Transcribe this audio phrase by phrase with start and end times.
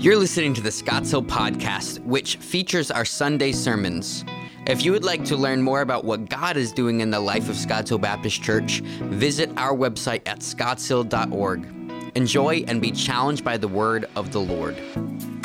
[0.00, 4.24] You're listening to the Scotts Hill Podcast, which features our Sunday sermons.
[4.68, 7.48] If you would like to learn more about what God is doing in the life
[7.48, 11.66] of Scotts Hill Baptist Church, visit our website at scottshill.org.
[12.14, 14.76] Enjoy and be challenged by the word of the Lord.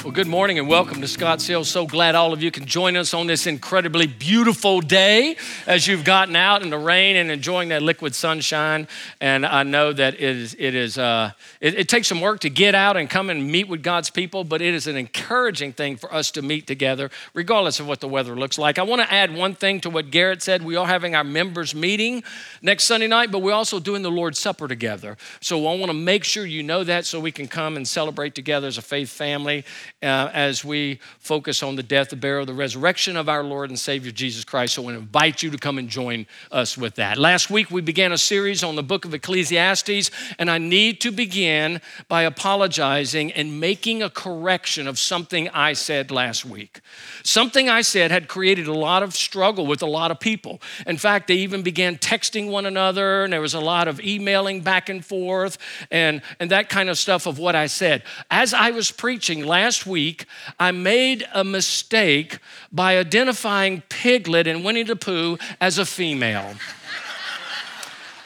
[0.04, 1.64] Well, good morning and welcome to Scotts Hill.
[1.64, 6.04] So glad all of you can join us on this incredibly beautiful day as you've
[6.04, 8.90] gotten out in the rain and enjoying that liquid sunshine.
[9.22, 11.32] And I know that it is, it, is uh,
[11.62, 14.44] it, it takes some work to get out and come and meet with God's people,
[14.44, 18.08] but it is an encouraging thing for us to meet together, regardless of what the
[18.10, 18.78] weather looks like.
[18.78, 20.66] I want to add one thing to what Garrett said.
[20.66, 22.26] We are having our members' meeting
[22.62, 25.16] next Sunday night, but we're also doing the Lord's Supper together.
[25.40, 28.36] So I want to make sure you know that so we can come and celebrate
[28.36, 29.64] together as a faith family
[30.04, 33.80] uh, as we focus on the death, the burial, the resurrection of our Lord and
[33.80, 34.74] Savior Jesus Christ.
[34.74, 37.18] So I invite you to come and join us with that.
[37.18, 41.12] Last week, we began a series on the book of Ecclesiastes, and I need to
[41.12, 41.80] begin
[42.10, 46.82] by apologizing and making a correction of something I said last week.
[47.24, 50.62] Something I said had created a lot of struggle with a lot of people.
[50.86, 54.62] In fact, they even began texting one another, and there was a lot of emailing
[54.62, 55.58] back and forth
[55.92, 58.04] and, and that kind of stuff of what I said.
[58.30, 60.26] As I was preaching last week, week,
[60.60, 62.40] I made a mistake
[62.72, 66.56] by identifying Piglet and Winnie the Pooh as a female.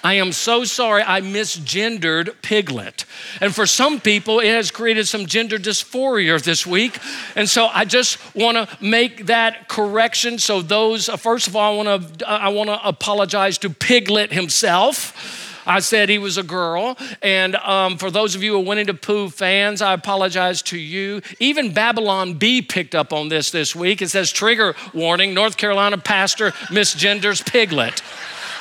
[0.01, 3.03] I am so sorry I misgendered Piglet.
[3.41, 6.97] And for some people, it has created some gender dysphoria this week.
[7.35, 10.39] And so I just want to make that correction.
[10.39, 13.69] So, those, uh, first of all, I want to uh, I want to apologize to
[13.69, 16.97] Piglet himself I said he was a girl.
[17.21, 20.77] And um, for those of you who are Winnie the Pooh fans, I apologize to
[20.77, 21.21] you.
[21.39, 24.01] Even Babylon Bee picked up on this this week.
[24.01, 28.01] It says, trigger warning North Carolina pastor misgenders piglet.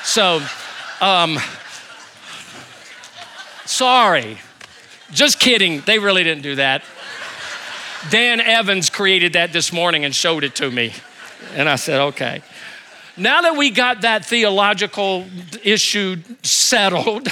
[0.03, 0.43] So,
[1.01, 1.39] um,
[3.65, 4.39] sorry.
[5.13, 5.83] Just kidding.
[5.83, 6.83] They really didn't do that.
[8.11, 10.93] Dan Evans created that this morning and showed it to me.
[11.55, 12.43] And I said, okay.
[13.17, 15.25] Now that we got that theological
[15.65, 17.29] issue settled,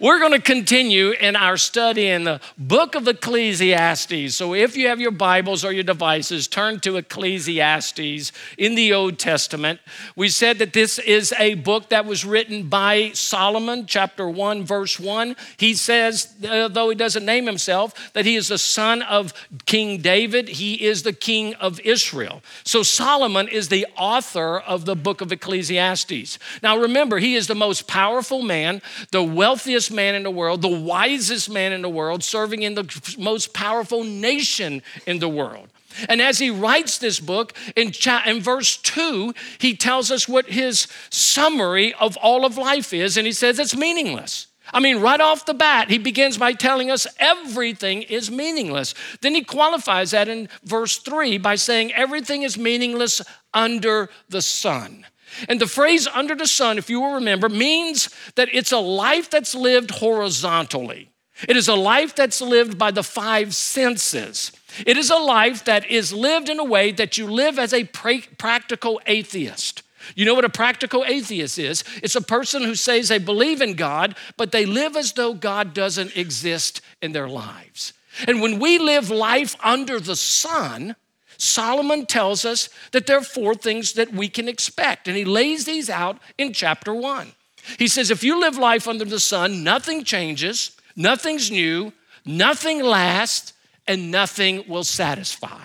[0.00, 4.34] We're going to continue in our study in the book of Ecclesiastes.
[4.34, 9.18] So if you have your Bibles or your devices, turn to Ecclesiastes in the Old
[9.18, 9.80] Testament.
[10.16, 14.98] We said that this is a book that was written by Solomon, chapter 1, verse
[14.98, 15.36] 1.
[15.56, 19.32] He says, uh, though he doesn't name himself, that he is the son of
[19.66, 22.42] King David, he is the king of Israel.
[22.64, 26.38] So Solomon is the author of the book of Ecclesiastes.
[26.62, 29.57] Now remember, he is the most powerful man, the wealthiest
[29.90, 34.04] man in the world, the wisest man in the world, serving in the most powerful
[34.04, 35.68] nation in the world.
[36.08, 40.46] And as he writes this book, in, cha- in verse 2, he tells us what
[40.46, 44.46] his summary of all of life is, and he says it's meaningless.
[44.72, 48.94] I mean, right off the bat, he begins by telling us everything is meaningless.
[49.22, 53.22] Then he qualifies that in verse 3 by saying everything is meaningless
[53.54, 55.06] under the sun.
[55.48, 59.30] And the phrase under the sun, if you will remember, means that it's a life
[59.30, 61.10] that's lived horizontally.
[61.46, 64.50] It is a life that's lived by the five senses.
[64.86, 67.84] It is a life that is lived in a way that you live as a
[67.84, 69.82] pra- practical atheist.
[70.14, 71.84] You know what a practical atheist is?
[72.02, 75.74] It's a person who says they believe in God, but they live as though God
[75.74, 77.92] doesn't exist in their lives.
[78.26, 80.96] And when we live life under the sun,
[81.38, 85.64] Solomon tells us that there are four things that we can expect, and he lays
[85.64, 87.32] these out in chapter one.
[87.78, 91.92] He says, if you live life under the sun, nothing changes, nothing's new,
[92.26, 93.54] nothing lasts,
[93.86, 95.64] and nothing will satisfy.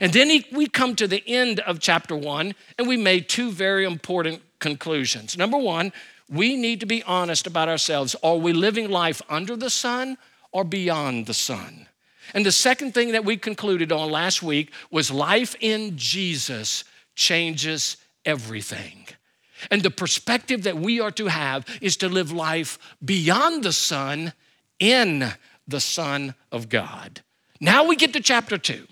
[0.00, 3.50] And then he, we come to the end of chapter one, and we made two
[3.50, 5.36] very important conclusions.
[5.36, 5.92] Number one,
[6.30, 8.14] we need to be honest about ourselves.
[8.22, 10.18] Are we living life under the sun
[10.52, 11.87] or beyond the sun?
[12.34, 16.84] And the second thing that we concluded on last week was life in Jesus
[17.14, 19.06] changes everything.
[19.70, 24.32] And the perspective that we are to have is to live life beyond the sun
[24.78, 25.32] in
[25.66, 27.22] the Son of God.
[27.60, 28.86] Now we get to chapter two.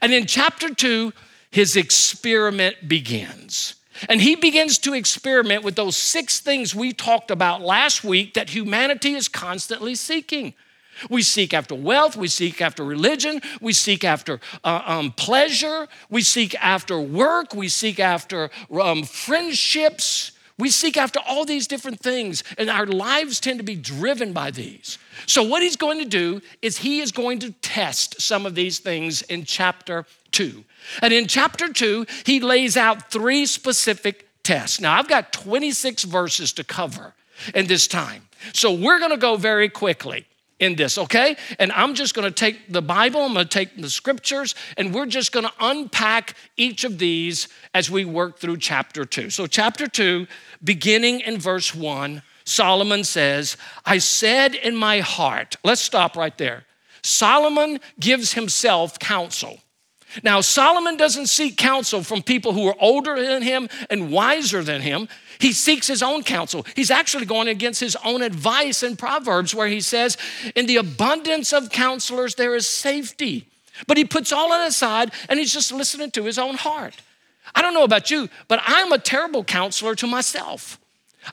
[0.00, 1.12] And in chapter two,
[1.50, 3.74] his experiment begins.
[4.08, 8.50] And he begins to experiment with those six things we talked about last week that
[8.50, 10.54] humanity is constantly seeking
[11.10, 16.22] we seek after wealth, we seek after religion, we seek after uh, um, pleasure, we
[16.22, 18.50] seek after work, we seek after
[18.80, 23.76] um, friendships, we seek after all these different things, and our lives tend to be
[23.76, 24.98] driven by these.
[25.26, 28.78] So, what he's going to do is he is going to test some of these
[28.78, 30.64] things in chapter two.
[31.02, 34.80] And in chapter two, he lays out three specific tests.
[34.80, 37.14] Now, I've got 26 verses to cover
[37.54, 38.22] in this time.
[38.54, 40.26] So, we're going to go very quickly.
[40.58, 41.36] In this, okay?
[41.58, 45.32] And I'm just gonna take the Bible, I'm gonna take the scriptures, and we're just
[45.32, 49.30] gonna unpack each of these as we work through chapter two.
[49.30, 50.26] So, chapter two,
[50.64, 56.64] beginning in verse one, Solomon says, I said in my heart, let's stop right there.
[57.02, 59.60] Solomon gives himself counsel.
[60.22, 64.80] Now, Solomon doesn't seek counsel from people who are older than him and wiser than
[64.80, 65.08] him.
[65.38, 66.66] He seeks his own counsel.
[66.74, 70.16] He's actually going against his own advice in Proverbs, where he says,
[70.54, 73.46] In the abundance of counselors, there is safety.
[73.86, 76.94] But he puts all that aside and he's just listening to his own heart.
[77.54, 80.78] I don't know about you, but I'm a terrible counselor to myself.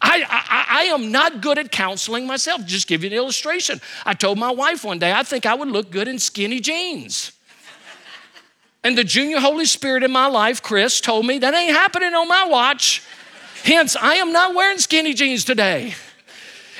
[0.01, 2.65] I, I, I, am not good at counseling myself.
[2.65, 3.79] Just give you an illustration.
[4.05, 7.31] I told my wife one day, I think I would look good in skinny jeans.
[8.83, 12.27] And the junior Holy Spirit in my life, Chris, told me that ain't happening on
[12.27, 13.03] my watch.
[13.63, 15.95] Hence, I am not wearing skinny jeans today.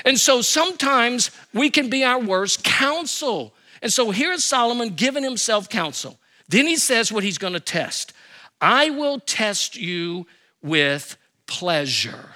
[0.04, 3.54] And so sometimes we can be our worst counsel.
[3.80, 6.18] And so here's Solomon giving himself counsel.
[6.46, 8.12] Then he says what he's going to test
[8.60, 10.26] I will test you
[10.62, 11.16] with
[11.46, 12.30] pleasure.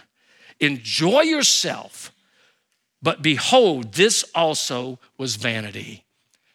[0.61, 2.11] Enjoy yourself,
[3.01, 6.05] but behold, this also was vanity.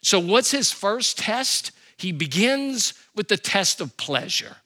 [0.02, 1.72] So, what's his first test?
[1.96, 4.56] He begins with the test of pleasure.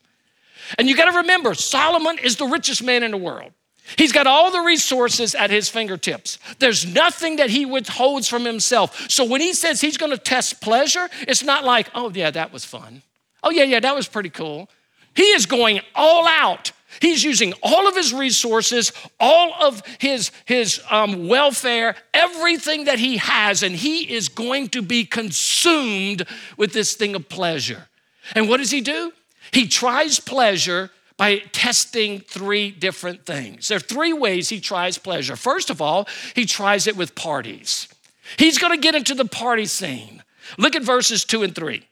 [0.77, 3.53] And you got to remember, Solomon is the richest man in the world.
[3.97, 6.39] He's got all the resources at his fingertips.
[6.59, 9.09] There's nothing that he withholds from himself.
[9.11, 12.53] So when he says he's going to test pleasure, it's not like, oh, yeah, that
[12.53, 13.03] was fun.
[13.43, 14.69] Oh, yeah, yeah, that was pretty cool.
[15.15, 16.73] He is going all out.
[17.01, 23.19] He's using all of his resources, all of his, his um, welfare, everything that he
[23.19, 26.27] has, and he is going to be consumed
[26.57, 27.89] with this thing of pleasure.
[28.35, 29.13] And what does he do?
[29.53, 33.69] He tries pleasure by testing three different things.
[33.69, 35.37] There are three ways he tries pleasure.
[35.37, 37.89] First of all, he tries it with parties.
[38.37, 40.23] He's going to get into the party scene.
[40.57, 41.87] Look at verses two and three.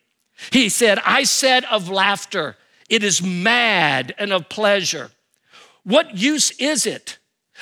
[0.51, 2.57] He said, I said of laughter,
[2.89, 5.11] it is mad and of pleasure.
[5.83, 7.19] What use is it?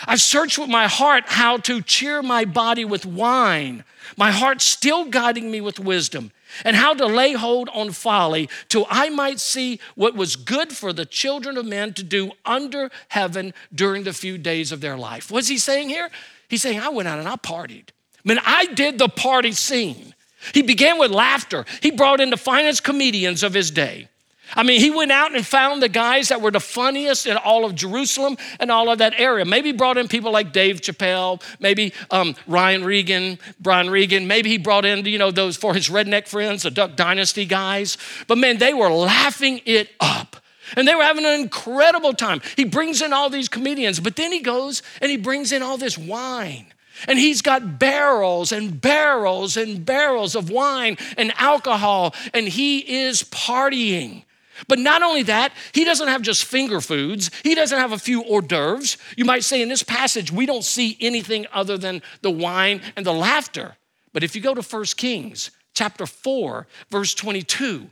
[0.06, 3.84] I've searched with my heart how to cheer my body with wine,
[4.16, 6.32] my heart still guiding me with wisdom
[6.64, 10.92] and how to lay hold on folly till I might see what was good for
[10.92, 15.30] the children of men to do under heaven during the few days of their life.
[15.30, 16.10] What's he saying here?
[16.48, 17.88] He's saying, I went out and I partied.
[18.24, 20.14] I mean, I did the party scene.
[20.52, 21.64] He began with laughter.
[21.80, 24.08] He brought in the finest comedians of his day.
[24.56, 27.64] I mean, he went out and found the guys that were the funniest in all
[27.64, 29.44] of Jerusalem and all of that area.
[29.44, 34.26] Maybe brought in people like Dave Chappelle, maybe um, Ryan Regan, Brian Regan.
[34.26, 37.98] Maybe he brought in, you know, those for his redneck friends, the Duck Dynasty guys.
[38.26, 40.36] But man, they were laughing it up.
[40.76, 42.40] And they were having an incredible time.
[42.56, 45.76] He brings in all these comedians, but then he goes and he brings in all
[45.76, 46.66] this wine.
[47.06, 53.24] And he's got barrels and barrels and barrels of wine and alcohol, and he is
[53.24, 54.22] partying.
[54.68, 58.22] But not only that, he doesn't have just finger foods, he doesn't have a few
[58.22, 58.96] hors d'oeuvres.
[59.16, 63.04] You might say in this passage, we don't see anything other than the wine and
[63.04, 63.76] the laughter.
[64.12, 67.88] But if you go to 1 Kings chapter 4, verse 22,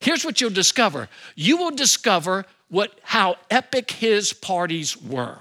[0.00, 1.08] here's what you'll discover.
[1.34, 5.38] You will discover what how epic his parties were.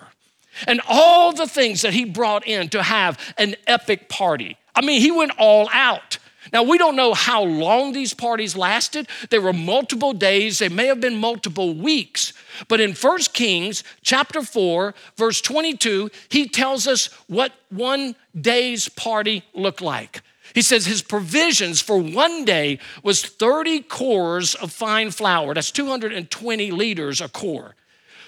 [0.68, 4.58] And all the things that he brought in to have an epic party.
[4.76, 6.18] I mean, he went all out.
[6.54, 9.08] Now, we don't know how long these parties lasted.
[9.32, 12.32] There were multiple days, they may have been multiple weeks.
[12.68, 19.44] But in 1 Kings chapter 4, verse 22, he tells us what one day's party
[19.56, 20.22] looked like.
[20.54, 25.56] He says his provisions for one day was 30 cors of fine flour.
[25.56, 27.76] That's 220 liters a cor.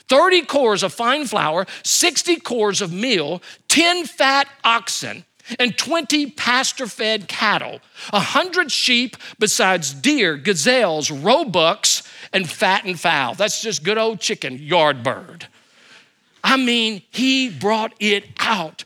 [0.07, 5.25] 30 cors of fine flour, 60 cors of meal, 10 fat oxen,
[5.59, 7.79] and 20 pasture fed cattle,
[8.11, 13.35] 100 sheep, besides deer, gazelles, roebucks, and fattened fowl.
[13.35, 15.47] That's just good old chicken, yard bird.
[16.43, 18.85] I mean, he brought it out.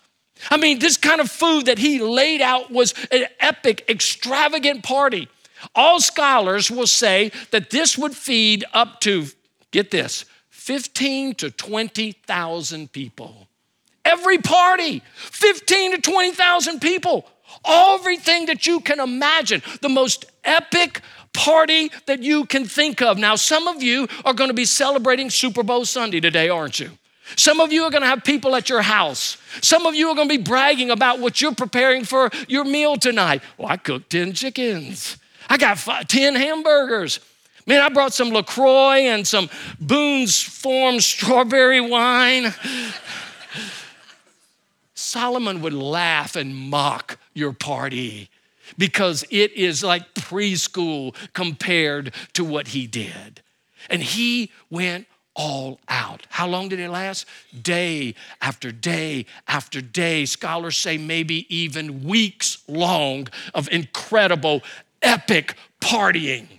[0.49, 5.27] I mean, this kind of food that he laid out was an epic, extravagant party.
[5.75, 9.25] All scholars will say that this would feed up to,
[9.71, 13.48] get this, 15 to 20,000 people.
[14.09, 17.29] Every party, 15 to 20,000 people.
[17.65, 19.61] Everything that you can imagine.
[19.81, 21.01] The most epic
[21.33, 23.19] party that you can think of.
[23.19, 26.89] Now, some of you are going to be celebrating Super Bowl Sunday today, aren't you?
[27.35, 29.37] Some of you are going to have people at your house.
[29.61, 32.97] Some of you are going to be bragging about what you're preparing for your meal
[32.97, 33.43] tonight.
[33.57, 35.17] Well, I cooked 10 chickens.
[35.47, 37.19] I got five, 10 hamburgers.
[37.67, 39.49] Man, I brought some LaCroix and some
[39.79, 42.53] Boone's Farm strawberry wine.
[45.09, 48.29] Solomon would laugh and mock your party
[48.77, 53.41] because it is like preschool compared to what he did.
[53.89, 56.27] And he went all out.
[56.29, 57.25] How long did it last?
[57.59, 60.25] Day after day after day.
[60.25, 64.61] Scholars say maybe even weeks long of incredible,
[65.01, 66.58] epic partying.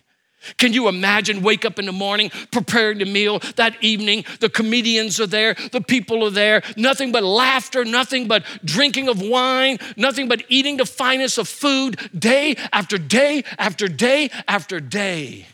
[0.57, 4.25] Can you imagine wake up in the morning, preparing the meal that evening?
[4.41, 9.21] The comedians are there, the people are there, nothing but laughter, nothing but drinking of
[9.21, 15.47] wine, nothing but eating the finest of food day after day after day after day.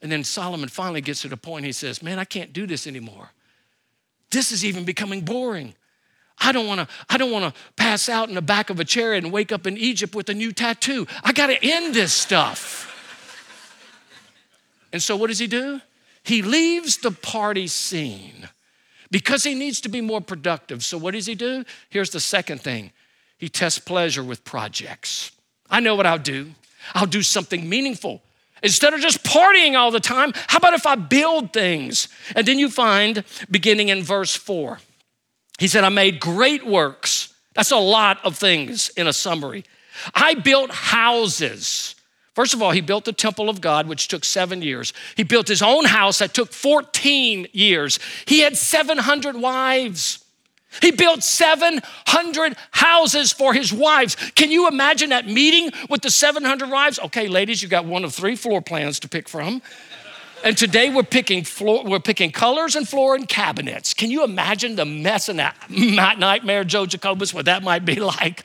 [0.00, 2.86] And then Solomon finally gets to the point he says, Man, I can't do this
[2.86, 3.30] anymore.
[4.30, 5.74] This is even becoming boring.
[6.38, 8.84] I don't want to I don't want to pass out in the back of a
[8.84, 11.06] chariot and wake up in Egypt with a new tattoo.
[11.22, 12.91] I got to end this stuff.
[14.92, 15.80] And so what does he do?
[16.22, 18.48] He leaves the party scene
[19.10, 20.84] because he needs to be more productive.
[20.84, 21.64] So what does he do?
[21.90, 22.92] Here's the second thing.
[23.38, 25.32] He tests pleasure with projects.
[25.68, 26.52] I know what I'll do.
[26.94, 28.22] I'll do something meaningful.
[28.62, 32.08] Instead of just partying all the time, how about if I build things?
[32.36, 34.78] And then you find, beginning in verse four,
[35.58, 37.34] he said, I made great works.
[37.54, 39.64] That's a lot of things in a summary.
[40.14, 41.96] I built houses.
[42.34, 44.94] First of all, he built the temple of God, which took seven years.
[45.16, 47.98] He built his own house that took 14 years.
[48.26, 50.24] He had 700 wives.
[50.80, 54.16] He built 700 houses for his wives.
[54.34, 56.98] Can you imagine that meeting with the 700 wives?
[56.98, 59.60] Okay, ladies, you got one of three floor plans to pick from.
[60.42, 63.92] And today we're picking floor, we're picking colors and floor and cabinets.
[63.92, 68.42] Can you imagine the mess and that nightmare, Joe Jacobus, what that might be like?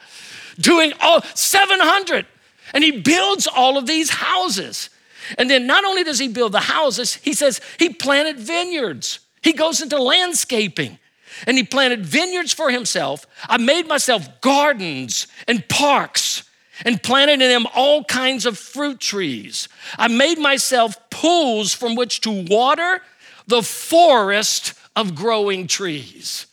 [0.60, 2.26] Doing all 700.
[2.74, 4.90] And he builds all of these houses.
[5.38, 9.20] And then not only does he build the houses, he says he planted vineyards.
[9.42, 11.00] He goes into landscaping
[11.46, 13.26] and he planted vineyards for himself.
[13.48, 16.44] I made myself gardens and parks
[16.86, 19.68] and planted in them all kinds of fruit trees.
[19.98, 23.02] I made myself pools from which to water
[23.48, 26.48] the forest of growing trees.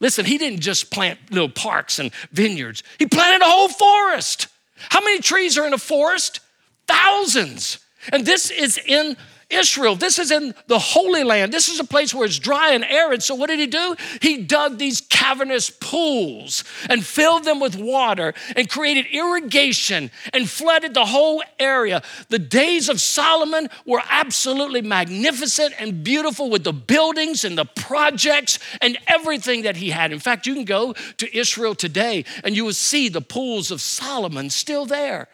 [0.00, 4.48] Listen, he didn't just plant little parks and vineyards, he planted a whole forest.
[4.88, 6.40] How many trees are in a forest?
[6.86, 7.78] Thousands.
[8.12, 9.16] And this is in
[9.50, 9.96] Israel.
[9.96, 11.52] This is in the Holy Land.
[11.52, 13.22] This is a place where it's dry and arid.
[13.22, 13.96] So, what did he do?
[14.20, 20.94] He dug these cavernous pools and filled them with water and created irrigation and flooded
[20.94, 22.02] the whole area.
[22.28, 28.58] The days of Solomon were absolutely magnificent and beautiful with the buildings and the projects
[28.80, 30.12] and everything that he had.
[30.12, 33.80] In fact, you can go to Israel today and you will see the pools of
[33.80, 35.28] Solomon still there.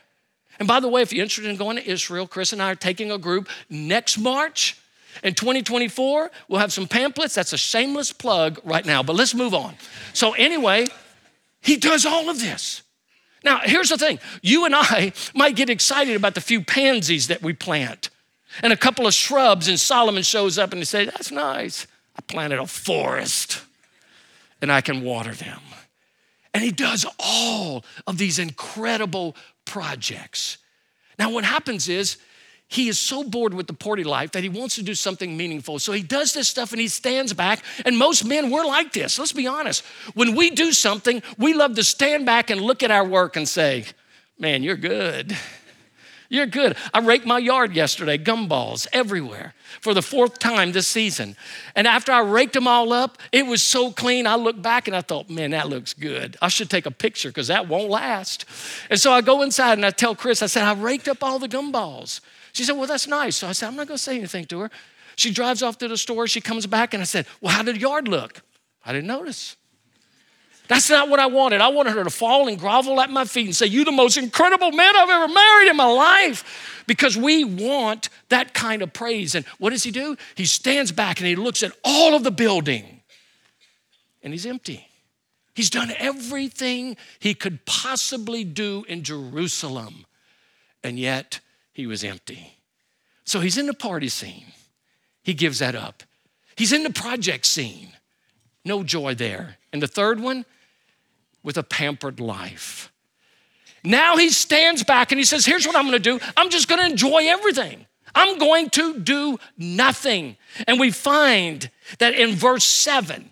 [0.59, 2.77] And by the way, if you're interested in going to Israel, Chris and I are
[2.77, 4.79] taking a group next March.
[5.23, 7.35] In 2024, we'll have some pamphlets.
[7.35, 9.75] That's a shameless plug right now, but let's move on.
[10.13, 10.87] So, anyway,
[11.61, 12.83] he does all of this.
[13.43, 17.43] Now, here's the thing you and I might get excited about the few pansies that
[17.43, 18.11] we plant
[18.63, 21.87] and a couple of shrubs, and Solomon shows up and he says, That's nice.
[22.17, 23.63] I planted a forest
[24.63, 25.61] and I can water them.
[26.55, 29.37] And he does all of these incredible
[29.67, 30.59] projects.
[31.19, 32.17] Now, what happens is
[32.69, 35.79] he is so bored with the party life that he wants to do something meaningful.
[35.79, 37.63] So he does this stuff and he stands back.
[37.85, 39.19] And most men, we're like this.
[39.19, 39.85] Let's be honest.
[40.15, 43.49] When we do something, we love to stand back and look at our work and
[43.49, 43.85] say,
[44.39, 45.35] Man, you're good.
[46.29, 46.77] You're good.
[46.93, 51.37] I raked my yard yesterday, gumballs everywhere for the fourth time this season.
[51.75, 54.27] And after I raked them all up, it was so clean.
[54.27, 56.37] I looked back and I thought, man, that looks good.
[56.43, 58.45] I should take a picture because that won't last.
[58.91, 61.39] And so I go inside and I tell Chris, I said, I raked up all
[61.39, 62.21] the gumballs.
[62.53, 63.37] She said, well, that's nice.
[63.37, 64.71] So I said, I'm not going to say anything to her.
[65.17, 66.27] She drives off to the store.
[66.27, 68.43] She comes back and I said, well, how did the yard look?
[68.85, 69.57] I didn't notice.
[70.69, 71.61] That's not what I wanted.
[71.61, 74.17] I wanted her to fall and grovel at my feet and say, You're the most
[74.17, 76.83] incredible man I've ever married in my life.
[76.87, 79.35] Because we want that kind of praise.
[79.35, 80.17] And what does he do?
[80.37, 82.97] He stands back and he looks at all of the building
[84.27, 84.87] and he's empty.
[85.55, 90.05] He's done everything he could possibly do in Jerusalem,
[90.83, 91.41] and yet
[91.73, 92.59] he was empty.
[93.25, 94.47] So he's in the party scene.
[95.23, 96.03] He gives that up.
[96.57, 97.93] He's in the project scene.
[98.65, 99.59] No joy there.
[99.73, 100.45] And the third one,
[101.47, 102.93] with a pampered life.
[103.85, 106.85] Now he stands back and he says, Here's what I'm gonna do I'm just gonna
[106.85, 107.87] enjoy everything.
[108.15, 110.37] I'm going to do nothing.
[110.67, 113.31] And we find that in verse 7,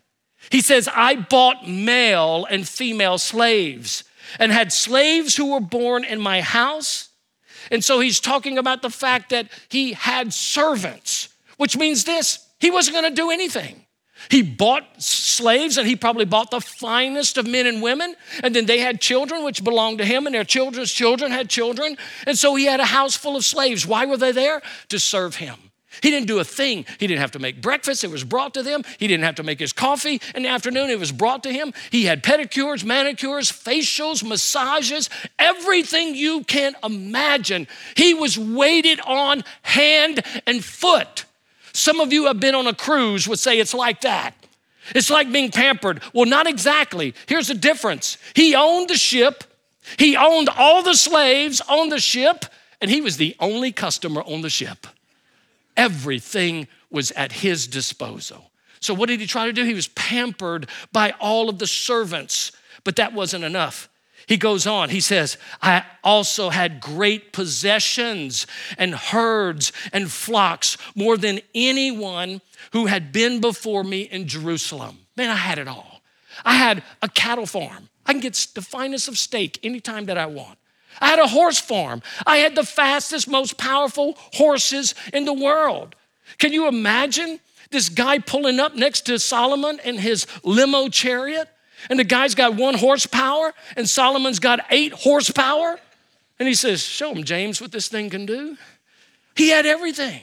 [0.50, 4.04] he says, I bought male and female slaves
[4.38, 7.08] and had slaves who were born in my house.
[7.70, 12.70] And so he's talking about the fact that he had servants, which means this he
[12.70, 13.83] wasn't gonna do anything.
[14.30, 18.14] He bought slaves and he probably bought the finest of men and women.
[18.42, 21.96] And then they had children which belonged to him, and their children's children had children.
[22.26, 23.86] And so he had a house full of slaves.
[23.86, 24.62] Why were they there?
[24.88, 25.56] To serve him.
[26.02, 26.84] He didn't do a thing.
[26.98, 28.82] He didn't have to make breakfast, it was brought to them.
[28.98, 31.72] He didn't have to make his coffee in the afternoon, it was brought to him.
[31.90, 37.68] He had pedicures, manicures, facials, massages, everything you can imagine.
[37.96, 41.24] He was waited on hand and foot.
[41.74, 44.34] Some of you have been on a cruise would say it's like that.
[44.94, 46.02] It's like being pampered.
[46.12, 47.14] Well, not exactly.
[47.26, 49.44] Here's the difference He owned the ship,
[49.98, 52.46] he owned all the slaves on the ship,
[52.80, 54.86] and he was the only customer on the ship.
[55.76, 58.50] Everything was at his disposal.
[58.80, 59.64] So, what did he try to do?
[59.64, 62.52] He was pampered by all of the servants,
[62.84, 63.88] but that wasn't enough.
[64.26, 68.46] He goes on, he says, I also had great possessions
[68.78, 72.40] and herds and flocks more than anyone
[72.72, 74.98] who had been before me in Jerusalem.
[75.16, 76.02] Man, I had it all.
[76.44, 77.88] I had a cattle farm.
[78.06, 80.58] I can get the finest of steak anytime that I want.
[81.00, 82.02] I had a horse farm.
[82.26, 85.94] I had the fastest, most powerful horses in the world.
[86.38, 87.40] Can you imagine
[87.70, 91.48] this guy pulling up next to Solomon in his limo chariot?
[91.90, 95.78] And the guy's got one horsepower, and Solomon's got eight horsepower.
[96.38, 98.56] And he says, Show him, James, what this thing can do.
[99.36, 100.22] He had everything.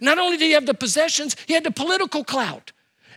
[0.00, 2.72] Not only did he have the possessions, he had the political clout.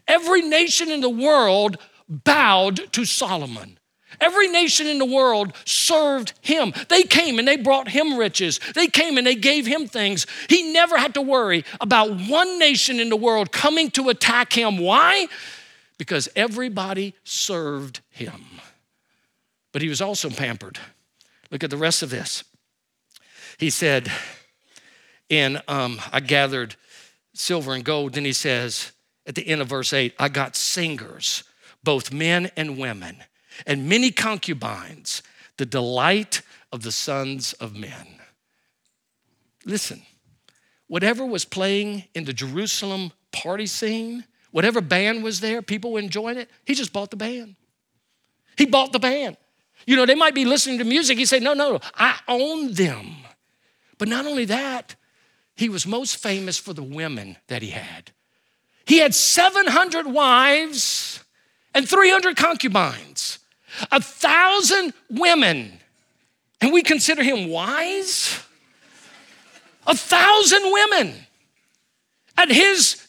[0.08, 1.78] Every nation in the world
[2.08, 3.80] bowed to Solomon.
[4.22, 6.74] Every nation in the world served him.
[6.90, 8.60] They came and they brought him riches.
[8.74, 10.26] They came and they gave him things.
[10.48, 14.78] He never had to worry about one nation in the world coming to attack him.
[14.78, 15.28] Why?
[15.98, 18.44] Because everybody served him.
[19.72, 20.80] But he was also pampered.
[21.52, 22.44] Look at the rest of this.
[23.58, 24.12] He said,
[25.30, 26.76] and um, I gathered
[27.34, 28.14] silver and gold.
[28.14, 28.92] Then he says
[29.26, 31.44] at the end of verse 8, I got singers,
[31.84, 33.18] both men and women,
[33.66, 35.24] and many concubines,
[35.58, 38.08] the delight of the sons of men.
[39.66, 40.04] Listen,
[40.88, 46.38] whatever was playing in the Jerusalem party scene, Whatever band was there, people were enjoying
[46.38, 46.50] it.
[46.64, 47.58] He just bought the band.
[48.58, 49.36] He bought the band.
[49.86, 51.18] You know, they might be listening to music.
[51.18, 53.18] He said, No, no, I own them.
[53.98, 54.96] But not only that,
[55.58, 58.12] he was most famous for the women that he had.
[58.86, 61.22] He had 700 wives
[61.74, 63.40] and 300 concubines,
[63.92, 65.82] a thousand women.
[66.62, 68.40] And we consider him wise?
[69.86, 71.14] A thousand women.
[72.38, 73.05] At his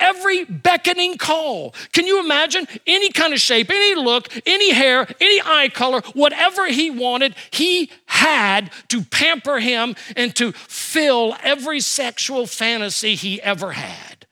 [0.00, 1.74] every beckoning call.
[1.92, 6.68] Can you imagine any kind of shape, any look, any hair, any eye color, whatever
[6.68, 13.72] he wanted, he had to pamper him and to fill every sexual fantasy he ever
[13.72, 14.26] had.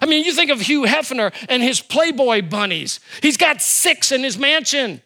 [0.00, 3.00] I mean, you think of Hugh Hefner and his Playboy bunnies.
[3.22, 5.00] He's got six in his mansion.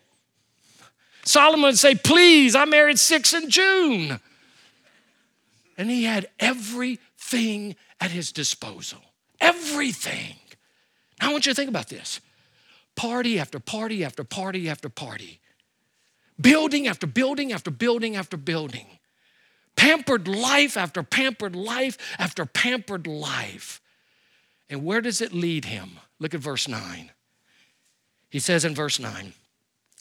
[1.25, 4.21] Solomon would say, Please, I married six in June.
[5.79, 9.01] And he had everything at his disposal.
[9.41, 10.37] Everything.
[11.21, 12.21] Now, I want you to think about this
[12.97, 15.41] party after party after party after party,
[16.41, 18.87] building after building after building after building,
[19.77, 23.81] pampered life after pampered life after pampered life.
[24.69, 25.99] And where does it lead him?
[26.19, 27.11] Look at verse 9.
[28.29, 29.33] He says in verse 9,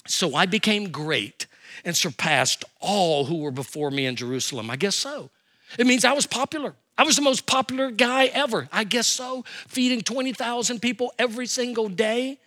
[0.07, 1.47] So I became great
[1.83, 4.69] and surpassed all who were before me in Jerusalem.
[4.69, 5.29] I guess so.
[5.77, 6.73] It means I was popular.
[6.99, 8.67] I was the most popular guy ever.
[8.73, 12.39] I guess so, feeding 20,000 people every single day.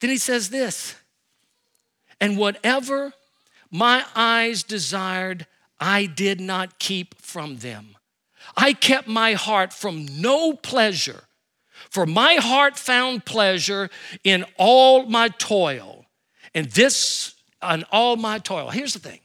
[0.00, 0.94] Then he says this,
[2.18, 3.12] and whatever
[3.70, 5.46] my eyes desired,
[5.78, 7.96] I did not keep from them.
[8.56, 11.24] I kept my heart from no pleasure,
[11.90, 13.90] for my heart found pleasure
[14.24, 16.06] in all my toil.
[16.54, 18.70] And this, on all my toil.
[18.70, 19.20] Here's the thing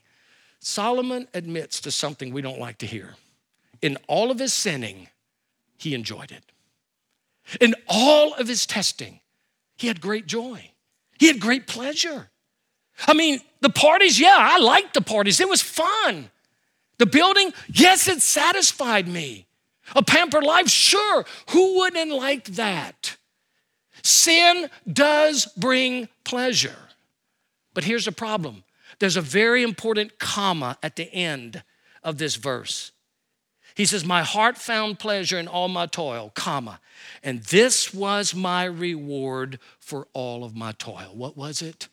[0.60, 3.14] Solomon admits to something we don't like to hear
[3.82, 5.08] in all of his sinning,
[5.78, 6.44] he enjoyed it.
[7.60, 9.20] In all of his testing,
[9.76, 10.70] he had great joy.
[11.18, 12.30] He had great pleasure.
[13.06, 15.40] I mean, the parties, yeah, I liked the parties.
[15.40, 16.30] It was fun.
[16.98, 19.46] The building, yes, it satisfied me.
[19.96, 21.24] A pampered life, sure.
[21.50, 23.16] Who wouldn't like that?
[24.02, 26.76] Sin does bring pleasure.
[27.74, 28.64] But here's the problem
[28.98, 31.64] there's a very important comma at the end
[32.04, 32.92] of this verse.
[33.74, 36.80] He says, My heart found pleasure in all my toil, comma,
[37.22, 41.12] and this was my reward for all of my toil.
[41.14, 41.88] What was it?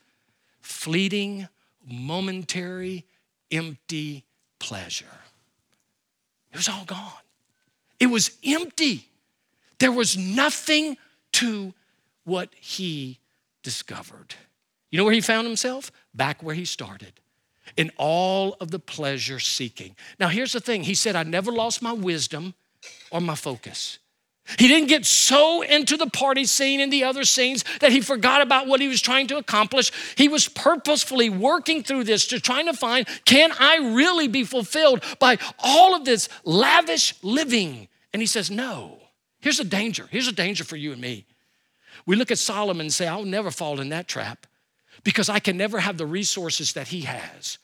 [0.61, 1.47] Fleeting,
[1.85, 3.05] momentary,
[3.51, 4.25] empty
[4.59, 5.05] pleasure.
[6.51, 7.11] It was all gone.
[7.99, 9.07] It was empty.
[9.79, 10.97] There was nothing
[11.33, 11.73] to
[12.23, 13.19] what he
[13.63, 14.35] discovered.
[14.91, 15.91] You know where he found himself?
[16.13, 17.13] Back where he started.
[17.77, 19.95] In all of the pleasure seeking.
[20.19, 22.53] Now, here's the thing He said, I never lost my wisdom
[23.11, 23.99] or my focus.
[24.57, 28.41] He didn't get so into the party scene and the other scenes that he forgot
[28.41, 29.91] about what he was trying to accomplish.
[30.15, 35.03] He was purposefully working through this to trying to find can I really be fulfilled
[35.19, 37.89] by all of this lavish living?
[38.11, 38.97] And he says, No.
[39.41, 40.07] Here's a danger.
[40.11, 41.25] Here's a danger for you and me.
[42.05, 44.47] We look at Solomon and say, I'll never fall in that trap
[45.03, 47.57] because I can never have the resources that he has.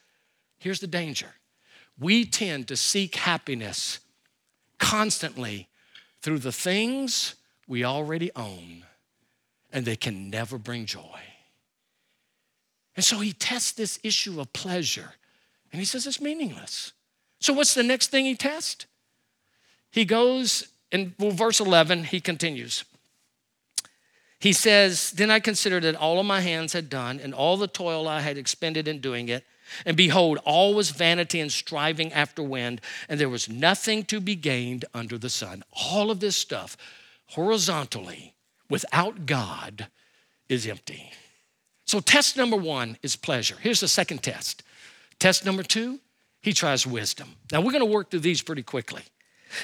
[0.58, 1.28] Here's the danger
[1.98, 4.00] we tend to seek happiness
[4.80, 5.70] constantly
[6.22, 7.36] through the things
[7.68, 8.84] we already own,
[9.72, 11.20] and they can never bring joy.
[12.96, 15.14] And so he tests this issue of pleasure,
[15.72, 16.94] and he says it's meaningless.
[17.40, 18.86] So, what's the next thing he tests?
[19.92, 22.86] He goes in well, verse 11, he continues.
[24.46, 27.68] He says, Then I considered that all of my hands had done, and all the
[27.68, 29.44] toil I had expended in doing it,
[29.88, 32.80] and behold, all was vanity and striving after wind,
[33.10, 35.64] and there was nothing to be gained under the sun.
[35.74, 36.78] All of this stuff,
[37.30, 38.36] horizontally,
[38.70, 39.88] without God,
[40.48, 41.12] is empty.
[41.88, 43.58] So, test number one is pleasure.
[43.60, 44.62] Here's the second test.
[45.18, 46.00] Test number two,
[46.44, 47.30] he tries wisdom.
[47.52, 49.02] Now, we're going to work through these pretty quickly.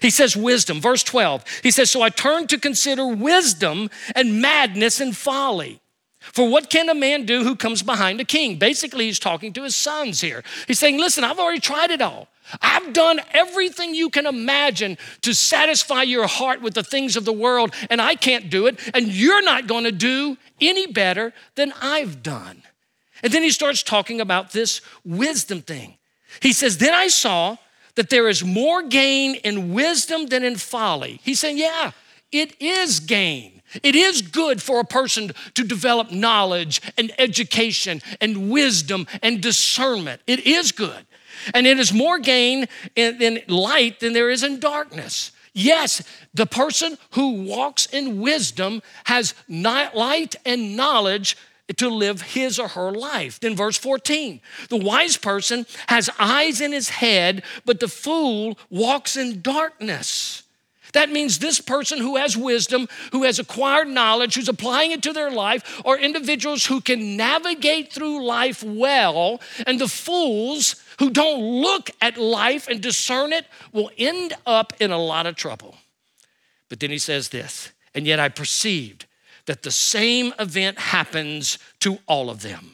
[0.01, 1.43] He says, wisdom, verse 12.
[1.63, 5.81] He says, So I turned to consider wisdom and madness and folly.
[6.21, 8.57] For what can a man do who comes behind a king?
[8.57, 10.43] Basically, he's talking to his sons here.
[10.67, 12.27] He's saying, Listen, I've already tried it all.
[12.61, 17.33] I've done everything you can imagine to satisfy your heart with the things of the
[17.33, 21.73] world, and I can't do it, and you're not going to do any better than
[21.81, 22.63] I've done.
[23.23, 25.97] And then he starts talking about this wisdom thing.
[26.41, 27.57] He says, Then I saw
[27.95, 31.19] that there is more gain in wisdom than in folly.
[31.23, 31.91] He's saying, Yeah,
[32.31, 33.61] it is gain.
[33.83, 40.21] It is good for a person to develop knowledge and education and wisdom and discernment.
[40.27, 41.05] It is good.
[41.53, 45.31] And it is more gain in, in, light than there is in darkness.
[45.53, 51.37] Yes, the person who walks in wisdom has light and knowledge
[51.77, 53.39] to live his or her life.
[53.39, 59.17] Then, verse 14 the wise person has eyes in his head, but the fool walks
[59.17, 60.43] in darkness.
[60.93, 65.13] That means this person who has wisdom, who has acquired knowledge, who's applying it to
[65.13, 69.39] their life, are individuals who can navigate through life well.
[69.65, 74.91] And the fools who don't look at life and discern it will end up in
[74.91, 75.77] a lot of trouble.
[76.69, 79.05] But then he says this, and yet I perceived
[79.51, 82.73] that the same event happens to all of them.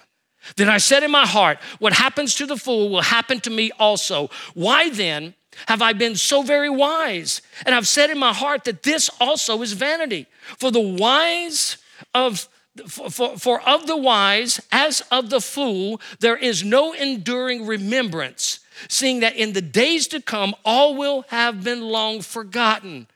[0.57, 3.71] Then I said in my heart, What happens to the fool will happen to me
[3.79, 4.29] also.
[4.53, 5.33] Why then?
[5.67, 7.41] have I been so very wise?
[7.65, 10.27] And I've said in my heart that this also is vanity.
[10.59, 11.77] For the wise
[12.13, 12.47] of
[12.87, 18.59] for, for, for of the wise as of the fool, there is no enduring remembrance,
[18.87, 23.07] seeing that in the days to come all will have been long forgotten.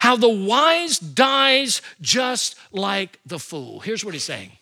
[0.00, 3.80] How the wise dies just like the fool.
[3.80, 4.52] Here's what he's saying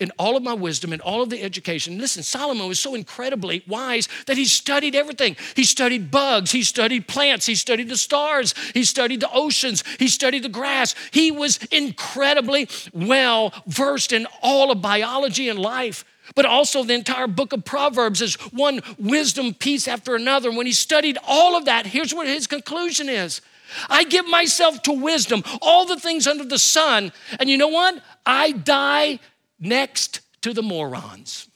[0.00, 1.98] in all of my wisdom and all of the education.
[1.98, 5.36] Listen, Solomon was so incredibly wise that he studied everything.
[5.54, 10.08] He studied bugs, he studied plants, he studied the stars, he studied the oceans, he
[10.08, 10.94] studied the grass.
[11.12, 16.04] He was incredibly well versed in all of biology and life.
[16.34, 20.48] But also, the entire book of Proverbs is one wisdom piece after another.
[20.48, 23.40] And when he studied all of that, here's what his conclusion is
[23.88, 27.12] I give myself to wisdom, all the things under the sun.
[27.38, 28.02] And you know what?
[28.26, 29.18] I die
[29.58, 31.48] next to the morons.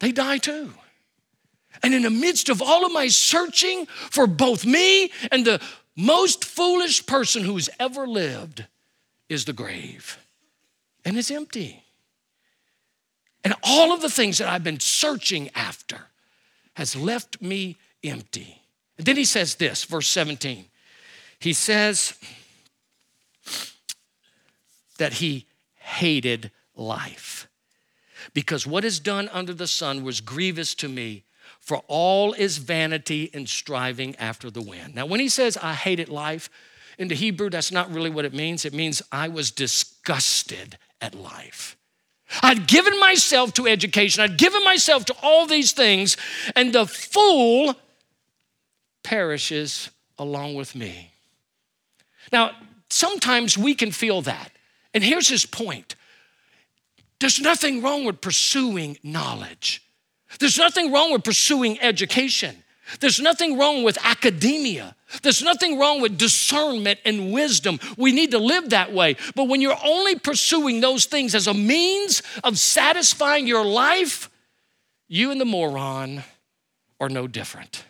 [0.00, 0.72] They die too.
[1.82, 5.60] And in the midst of all of my searching for both me and the
[5.94, 8.64] most foolish person who's ever lived
[9.28, 10.18] is the grave.
[11.04, 11.82] And it's empty.
[13.44, 15.98] And all of the things that I've been searching after
[16.74, 18.55] has left me empty.
[18.98, 20.66] And then he says this, verse 17.
[21.38, 22.14] He says,
[24.98, 27.48] that he hated life.
[28.34, 31.24] Because what is done under the sun was grievous to me,
[31.60, 34.94] for all is vanity and striving after the wind.
[34.94, 36.48] Now, when he says, I hated life,
[36.98, 38.64] in the Hebrew, that's not really what it means.
[38.64, 41.76] It means I was disgusted at life.
[42.42, 46.16] I'd given myself to education, I'd given myself to all these things,
[46.56, 47.76] and the fool
[49.06, 49.88] perishes
[50.18, 51.12] along with me.
[52.32, 52.50] Now,
[52.90, 54.50] sometimes we can feel that.
[54.92, 55.94] And here's his point
[57.20, 59.82] there's nothing wrong with pursuing knowledge,
[60.40, 62.62] there's nothing wrong with pursuing education.
[63.00, 64.94] There's nothing wrong with academia.
[65.20, 67.80] There's nothing wrong with discernment and wisdom.
[67.96, 69.16] We need to live that way.
[69.34, 74.30] But when you're only pursuing those things as a means of satisfying your life,
[75.08, 76.22] you and the moron
[77.00, 77.84] are no different.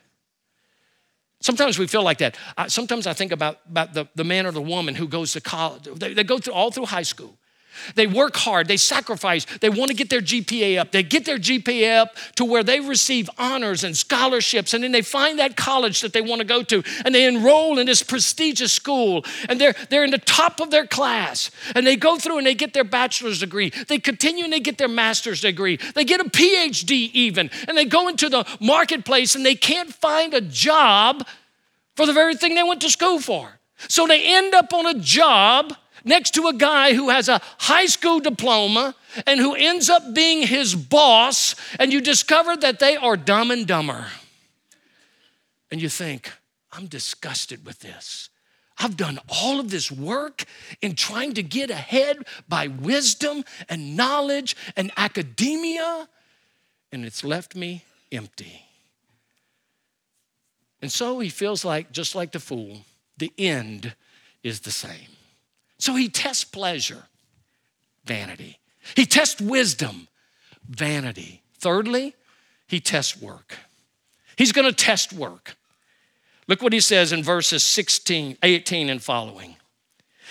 [1.46, 2.36] Sometimes we feel like that.
[2.66, 5.84] sometimes I think about, about the, the man or the woman who goes to college.
[5.94, 7.38] They, they go through all through high school.
[7.94, 10.92] They work hard, they sacrifice, they want to get their GPA up.
[10.92, 15.02] They get their GPA up to where they receive honors and scholarships, and then they
[15.02, 18.72] find that college that they want to go to, and they enroll in this prestigious
[18.72, 22.46] school, and they're, they're in the top of their class, and they go through and
[22.46, 23.70] they get their bachelor's degree.
[23.88, 25.78] They continue and they get their master's degree.
[25.94, 30.34] They get a PhD even, and they go into the marketplace and they can't find
[30.34, 31.26] a job
[31.96, 33.58] for the very thing they went to school for.
[33.88, 35.74] So they end up on a job
[36.06, 38.94] next to a guy who has a high school diploma
[39.26, 43.66] and who ends up being his boss, and you discover that they are dumb and
[43.66, 44.06] dumber.
[45.70, 46.32] And you think,
[46.72, 48.30] I'm disgusted with this.
[48.78, 50.44] I've done all of this work
[50.82, 56.08] in trying to get ahead by wisdom and knowledge and academia,
[56.92, 58.62] and it's left me empty.
[60.82, 62.82] And so he feels like, just like the fool,
[63.16, 63.94] the end
[64.42, 65.15] is the same.
[65.78, 67.04] So he tests pleasure,
[68.04, 68.58] vanity.
[68.94, 70.08] He tests wisdom,
[70.68, 71.42] vanity.
[71.58, 72.14] Thirdly,
[72.66, 73.56] he tests work.
[74.36, 75.56] He's going to test work.
[76.48, 79.56] Look what he says in verses 16, 18 and following.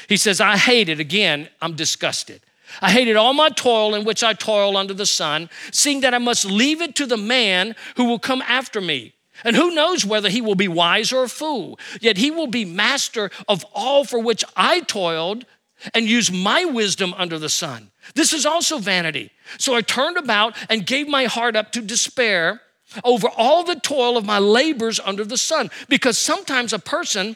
[0.07, 0.99] He says, I hate it.
[0.99, 2.41] Again, I'm disgusted.
[2.81, 6.17] I hated all my toil in which I toil under the sun, seeing that I
[6.17, 9.14] must leave it to the man who will come after me.
[9.43, 11.79] And who knows whether he will be wise or a fool?
[12.01, 15.45] Yet he will be master of all for which I toiled
[15.93, 17.91] and used my wisdom under the sun.
[18.13, 19.31] This is also vanity.
[19.57, 22.61] So I turned about and gave my heart up to despair
[23.03, 25.69] over all the toil of my labors under the sun.
[25.89, 27.35] Because sometimes a person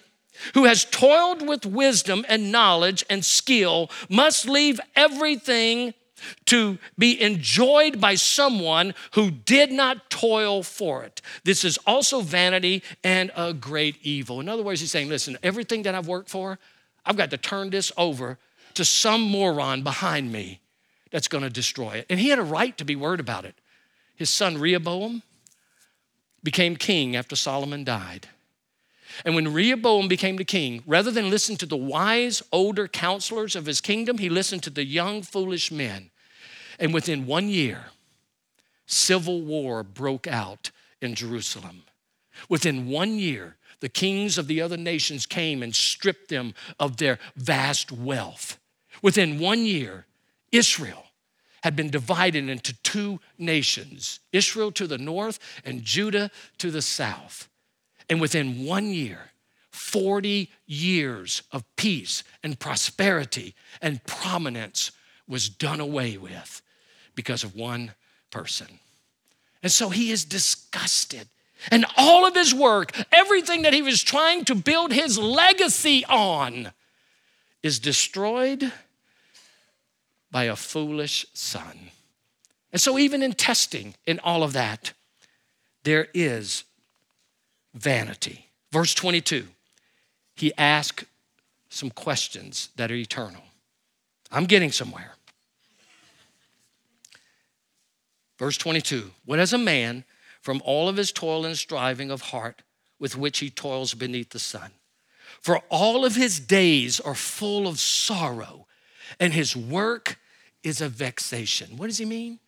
[0.54, 5.94] who has toiled with wisdom and knowledge and skill must leave everything
[6.46, 11.22] to be enjoyed by someone who did not toil for it.
[11.44, 14.40] This is also vanity and a great evil.
[14.40, 16.60] In other words, he's saying, listen, everything that I've worked for,
[17.06, 18.38] I've got to turn this over
[18.76, 20.60] to some moron behind me
[21.12, 22.06] that's going to destroy it.
[22.10, 23.56] And he had a right to be worried about it.
[24.16, 25.24] His son Rehoboam
[26.44, 28.28] became king after Solomon died.
[29.26, 33.66] And when Rehoboam became the king, rather than listen to the wise older counselors of
[33.66, 36.12] his kingdom, he listened to the young foolish men.
[36.80, 37.86] And within one year,
[38.86, 41.84] civil war broke out in Jerusalem.
[42.48, 47.20] Within one year, the kings of the other nations came and stripped them of their
[47.36, 48.58] vast wealth.
[49.02, 50.06] Within one year,
[50.52, 51.06] Israel
[51.64, 57.50] had been divided into two nations Israel to the north and Judah to the south.
[58.10, 59.32] And within one year,
[59.72, 64.92] 40 years of peace and prosperity and prominence
[65.28, 66.62] was done away with
[67.16, 67.94] because of one
[68.32, 68.80] person.
[69.62, 71.28] And so he is disgusted.
[71.70, 76.72] And all of his work, everything that he was trying to build his legacy on,
[77.62, 78.72] is destroyed
[80.32, 81.92] by a foolish son.
[82.72, 84.94] And so, even in testing, in all of that,
[85.84, 86.64] there is
[87.74, 88.50] vanity.
[88.72, 89.48] Verse 22,
[90.36, 91.06] he asked
[91.70, 93.42] some questions that are eternal.
[94.32, 95.14] I'm getting somewhere.
[98.38, 100.04] Verse 22 What has a man
[100.42, 102.62] from all of his toil and striving of heart
[103.00, 104.72] with which he toils beneath the sun?
[105.42, 108.68] For all of his days are full of sorrow,
[109.20, 110.20] and his work
[110.64, 111.78] is a vexation.
[111.78, 112.40] What does he mean?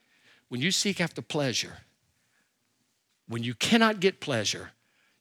[0.50, 1.78] When you seek after pleasure,
[3.28, 4.72] when you cannot get pleasure,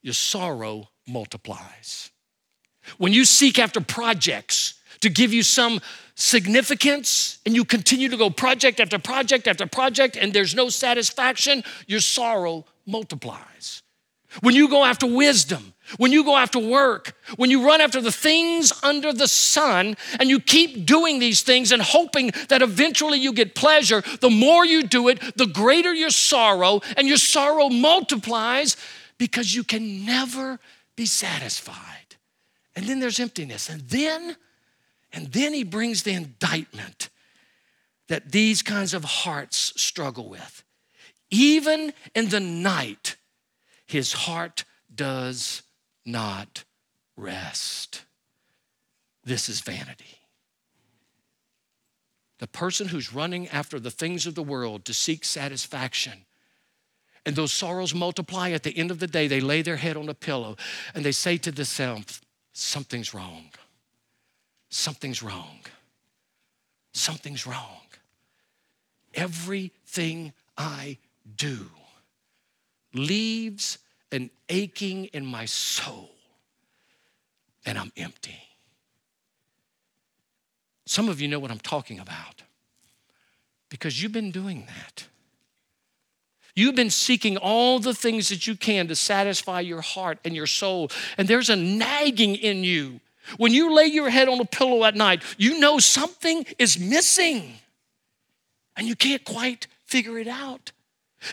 [0.01, 2.11] your sorrow multiplies.
[2.97, 5.79] When you seek after projects to give you some
[6.15, 11.63] significance and you continue to go project after project after project and there's no satisfaction,
[11.87, 13.81] your sorrow multiplies.
[14.41, 18.13] When you go after wisdom, when you go after work, when you run after the
[18.13, 23.33] things under the sun and you keep doing these things and hoping that eventually you
[23.33, 28.77] get pleasure, the more you do it, the greater your sorrow, and your sorrow multiplies
[29.21, 30.59] because you can never
[30.95, 32.15] be satisfied.
[32.75, 33.69] And then there's emptiness.
[33.69, 34.35] And then,
[35.13, 37.09] and then he brings the indictment
[38.07, 40.63] that these kinds of hearts struggle with.
[41.29, 43.17] Even in the night,
[43.85, 45.61] his heart does
[46.03, 46.63] not
[47.15, 48.05] rest.
[49.23, 50.17] This is vanity.
[52.39, 56.25] The person who's running after the things of the world to seek satisfaction
[57.25, 58.51] And those sorrows multiply.
[58.51, 60.57] At the end of the day, they lay their head on a pillow
[60.95, 62.21] and they say to themselves,
[62.53, 63.49] Something's wrong.
[64.69, 65.59] Something's wrong.
[66.93, 67.81] Something's wrong.
[69.13, 70.97] Everything I
[71.37, 71.69] do
[72.93, 73.77] leaves
[74.11, 76.09] an aching in my soul,
[77.65, 78.41] and I'm empty.
[80.85, 82.43] Some of you know what I'm talking about
[83.69, 85.05] because you've been doing that.
[86.55, 90.47] You've been seeking all the things that you can to satisfy your heart and your
[90.47, 92.99] soul, and there's a nagging in you.
[93.37, 97.53] When you lay your head on a pillow at night, you know something is missing,
[98.75, 100.71] and you can't quite figure it out.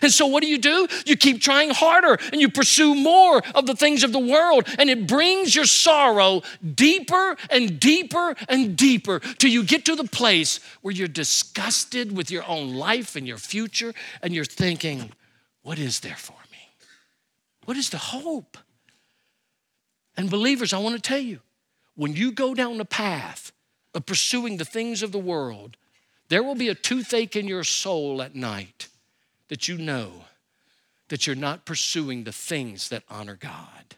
[0.01, 0.87] And so, what do you do?
[1.05, 4.89] You keep trying harder and you pursue more of the things of the world, and
[4.89, 6.43] it brings your sorrow
[6.75, 12.29] deeper and deeper and deeper till you get to the place where you're disgusted with
[12.29, 15.11] your own life and your future, and you're thinking,
[15.63, 16.69] What is there for me?
[17.65, 18.57] What is the hope?
[20.15, 21.39] And, believers, I want to tell you,
[21.95, 23.51] when you go down the path
[23.95, 25.77] of pursuing the things of the world,
[26.27, 28.87] there will be a toothache in your soul at night
[29.49, 30.11] that you know
[31.09, 33.95] that you're not pursuing the things that honor God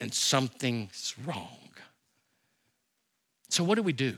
[0.00, 1.58] and something's wrong.
[3.48, 4.16] So, what do we do?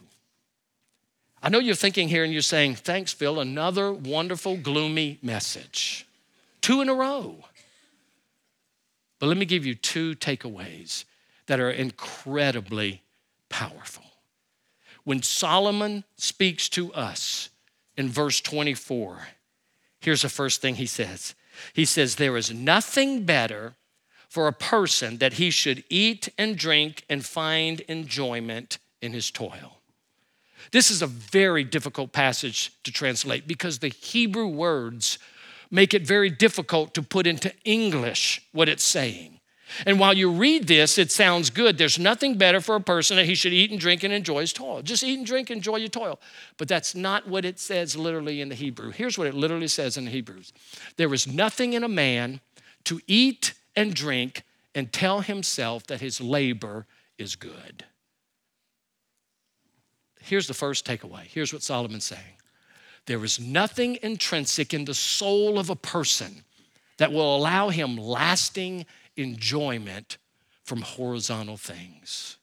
[1.43, 6.07] I know you're thinking here and you're saying, Thanks, Phil, another wonderful, gloomy message.
[6.63, 7.45] Two in a row.
[9.19, 11.05] But let me give you two takeaways
[11.47, 13.03] that are incredibly
[13.49, 14.05] powerful.
[15.05, 17.51] When Solomon speaks to us
[17.97, 19.29] in verse 24,
[20.05, 21.35] Here's the first thing he says
[21.73, 23.75] He says, There is nothing better
[24.29, 29.79] for a person that he should eat and drink and find enjoyment in his toil.
[30.73, 35.19] This is a very difficult passage to translate because the Hebrew words
[35.71, 39.34] make it very difficult to put into English what it's saying.
[39.87, 41.79] And while you read this, it sounds good.
[41.79, 44.53] There's nothing better for a person that he should eat and drink and enjoy his
[44.53, 44.83] toil.
[44.83, 46.21] Just eat and drink, enjoy your toil.
[46.57, 48.91] But that's not what it says literally in the Hebrew.
[48.91, 50.53] Here's what it literally says in the Hebrews
[50.97, 52.41] There is nothing in a man
[52.85, 54.43] to eat and drink
[54.75, 56.87] and tell himself that his labor
[57.19, 57.85] is good.
[60.21, 61.25] Here's the first takeaway.
[61.27, 62.35] Here's what Solomon's saying
[63.07, 66.45] there is nothing intrinsic in the soul of a person
[66.97, 70.19] that will allow him lasting enjoyment
[70.65, 72.39] from horizontal things.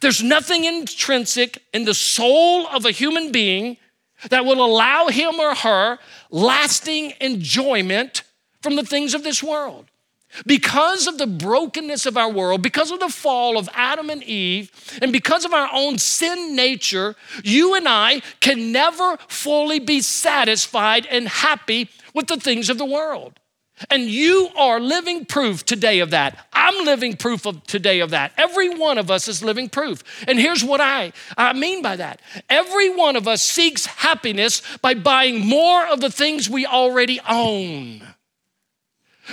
[0.00, 3.76] There's nothing intrinsic in the soul of a human being
[4.28, 5.98] that will allow him or her
[6.30, 8.22] lasting enjoyment
[8.62, 9.86] from the things of this world.
[10.46, 14.70] Because of the brokenness of our world, because of the fall of Adam and Eve,
[15.02, 21.06] and because of our own sin nature, you and I can never fully be satisfied
[21.06, 23.40] and happy with the things of the world.
[23.88, 26.46] And you are living proof today of that.
[26.52, 28.32] I'm living proof of today of that.
[28.36, 30.02] Every one of us is living proof.
[30.28, 32.20] And here's what I, I mean by that.
[32.50, 38.02] Every one of us seeks happiness by buying more of the things we already own.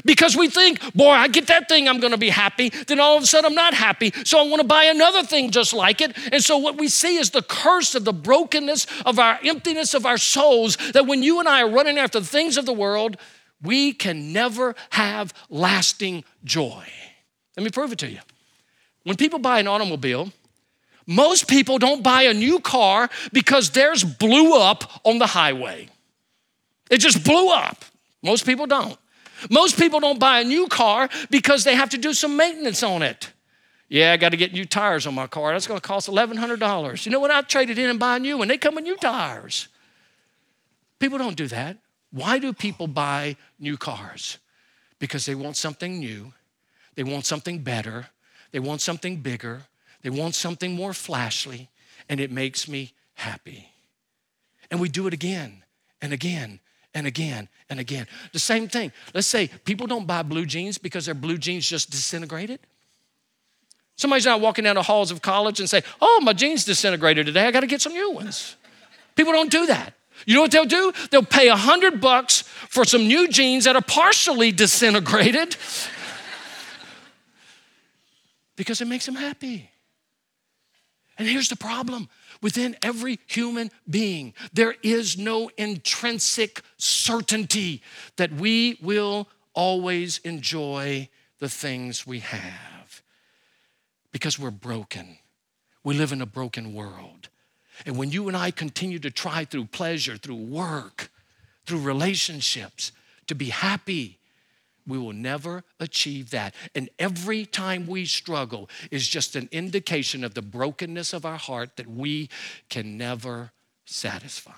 [0.05, 2.69] Because we think, boy, I get that thing, I'm gonna be happy.
[2.69, 4.13] Then all of a sudden, I'm not happy.
[4.23, 6.15] So I wanna buy another thing just like it.
[6.31, 10.05] And so what we see is the curse of the brokenness of our emptiness of
[10.05, 13.17] our souls that when you and I are running after the things of the world,
[13.61, 16.85] we can never have lasting joy.
[17.55, 18.19] Let me prove it to you.
[19.03, 20.31] When people buy an automobile,
[21.07, 25.87] most people don't buy a new car because theirs blew up on the highway.
[26.91, 27.85] It just blew up.
[28.21, 28.97] Most people don't.
[29.49, 33.01] Most people don't buy a new car because they have to do some maintenance on
[33.01, 33.31] it.
[33.89, 35.53] Yeah, I got to get new tires on my car.
[35.53, 37.05] That's going to cost $1,100.
[37.05, 37.31] You know what?
[37.31, 38.49] I traded in and buy new one.
[38.49, 39.69] They come with new tires.
[40.99, 41.77] People don't do that.
[42.11, 44.37] Why do people buy new cars?
[44.99, 46.33] Because they want something new,
[46.95, 48.07] they want something better,
[48.51, 49.63] they want something bigger,
[50.01, 51.69] they want something more flashly,
[52.09, 53.69] and it makes me happy.
[54.71, 55.63] And we do it again
[56.01, 56.59] and again
[56.93, 58.07] and again and again.
[58.33, 58.91] The same thing.
[59.13, 62.59] Let's say people don't buy blue jeans because their blue jeans just disintegrated.
[63.95, 67.47] Somebody's not walking down the halls of college and say, "Oh, my jeans disintegrated today.
[67.47, 68.55] I got to get some new ones."
[69.15, 69.93] People don't do that.
[70.25, 70.91] You know what they'll do?
[71.11, 75.55] They'll pay a hundred bucks for some new jeans that are partially disintegrated
[78.55, 79.69] because it makes them happy.
[81.17, 82.09] And here's the problem
[82.41, 87.81] within every human being, there is no intrinsic certainty
[88.17, 91.09] that we will always enjoy
[91.39, 93.01] the things we have
[94.11, 95.17] because we're broken.
[95.83, 97.29] We live in a broken world.
[97.85, 101.09] And when you and I continue to try through pleasure, through work,
[101.65, 102.91] through relationships,
[103.27, 104.17] to be happy
[104.87, 106.55] we will never achieve that.
[106.73, 111.75] And every time we struggle is just an indication of the brokenness of our heart
[111.75, 112.29] that we
[112.69, 113.51] can never
[113.85, 114.51] satisfy.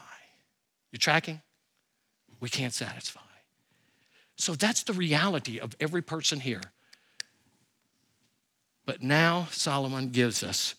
[0.91, 1.41] You tracking?
[2.39, 3.21] We can't satisfy.
[4.35, 6.61] So that's the reality of every person here.
[8.85, 10.75] But now Solomon gives us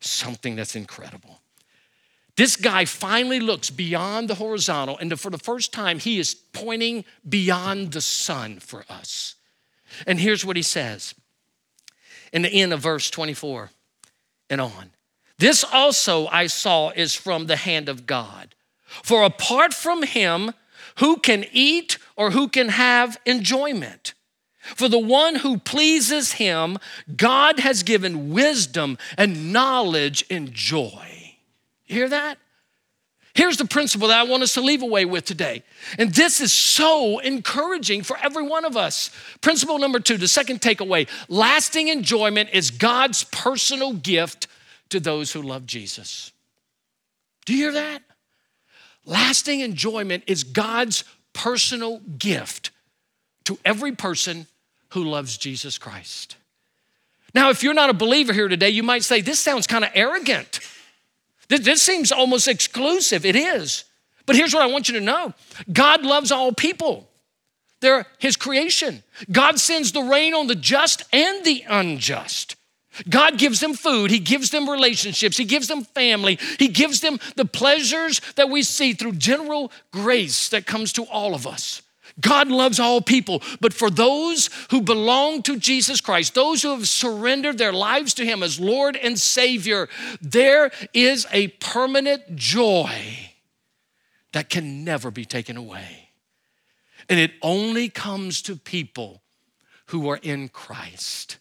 [0.00, 1.40] something that's incredible.
[2.38, 7.04] This guy finally looks beyond the horizontal, and for the first time, he is pointing
[7.28, 9.34] beyond the sun for us.
[10.06, 11.16] And here's what he says
[12.32, 13.70] in the end of verse 24
[14.48, 14.92] and on.
[15.38, 18.54] This also I saw is from the hand of God.
[18.84, 20.52] For apart from him,
[20.98, 24.14] who can eat or who can have enjoyment?
[24.76, 26.78] For the one who pleases him,
[27.16, 31.17] God has given wisdom and knowledge and joy.
[31.88, 32.38] Hear that?
[33.34, 35.62] Here's the principle that I want us to leave away with today.
[35.96, 39.10] And this is so encouraging for every one of us.
[39.40, 44.48] Principle number two, the second takeaway lasting enjoyment is God's personal gift
[44.88, 46.32] to those who love Jesus.
[47.46, 48.02] Do you hear that?
[49.04, 52.70] Lasting enjoyment is God's personal gift
[53.44, 54.46] to every person
[54.90, 56.36] who loves Jesus Christ.
[57.34, 59.90] Now, if you're not a believer here today, you might say, This sounds kind of
[59.94, 60.60] arrogant.
[61.48, 63.24] This, seems almost exclusive.
[63.24, 63.84] It is.
[64.26, 65.32] But here's what I want you to know
[65.72, 67.08] God loves all people,
[67.80, 69.02] they're His creation.
[69.30, 72.56] God sends the rain on the just and the unjust.
[73.08, 77.18] God gives them food, He gives them relationships, He gives them family, He gives them
[77.36, 81.82] the pleasures that we see through general grace that comes to all of us.
[82.20, 86.88] God loves all people, but for those who belong to Jesus Christ, those who have
[86.88, 89.88] surrendered their lives to Him as Lord and Savior,
[90.20, 93.30] there is a permanent joy
[94.32, 96.10] that can never be taken away.
[97.08, 99.22] And it only comes to people
[99.86, 101.38] who are in Christ.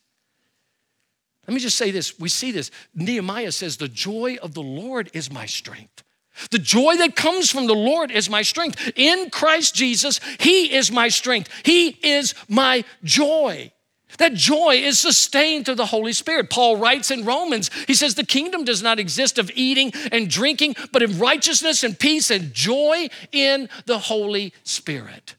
[1.47, 2.19] Let me just say this.
[2.19, 2.71] We see this.
[2.93, 6.03] Nehemiah says, The joy of the Lord is my strength.
[6.51, 8.91] The joy that comes from the Lord is my strength.
[8.95, 11.49] In Christ Jesus, He is my strength.
[11.63, 13.71] He is my joy.
[14.19, 16.49] That joy is sustained through the Holy Spirit.
[16.49, 20.75] Paul writes in Romans, he says, The kingdom does not exist of eating and drinking,
[20.91, 25.35] but in righteousness and peace and joy in the Holy Spirit.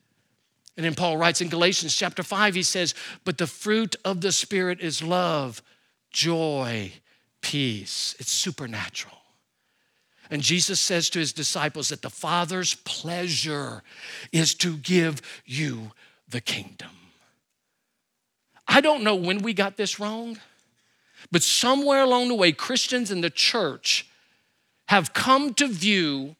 [0.76, 2.94] And then Paul writes in Galatians chapter 5, he says,
[3.24, 5.61] But the fruit of the Spirit is love,
[6.12, 6.92] joy,
[7.40, 8.14] peace.
[8.20, 9.18] It's supernatural.
[10.31, 13.83] And Jesus says to his disciples that the Father's pleasure
[14.33, 15.93] is to give you
[16.29, 16.91] the kingdom.
[18.66, 20.39] I don't know when we got this wrong,
[21.33, 24.07] but somewhere along the way, Christians in the church
[24.89, 26.37] have come to view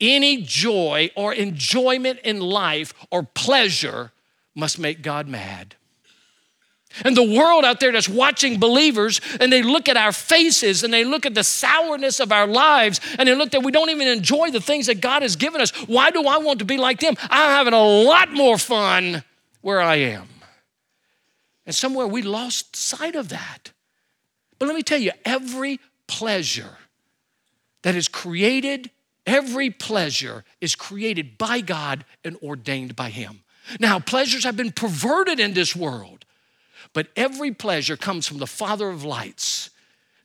[0.00, 4.12] any joy or enjoyment in life or pleasure
[4.54, 5.74] must make God mad.
[7.02, 10.92] And the world out there that's watching believers and they look at our faces and
[10.92, 14.06] they look at the sourness of our lives and they look that we don't even
[14.06, 15.70] enjoy the things that God has given us.
[15.88, 17.14] Why do I want to be like them?
[17.22, 19.24] I'm having a lot more fun
[19.60, 20.28] where I am.
[21.66, 23.72] And somewhere we lost sight of that.
[24.58, 26.78] But let me tell you, every pleasure
[27.82, 28.90] that is created,
[29.26, 33.40] every pleasure is created by God and ordained by Him.
[33.80, 36.23] Now, pleasures have been perverted in this world.
[36.92, 39.70] But every pleasure comes from the Father of lights,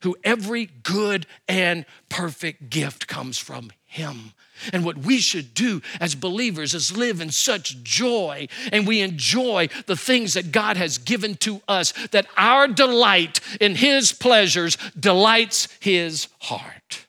[0.02, 4.34] who every good and perfect gift comes from Him.
[4.74, 9.70] And what we should do as believers is live in such joy and we enjoy
[9.86, 15.68] the things that God has given to us, that our delight in His pleasures delights
[15.80, 17.08] His heart.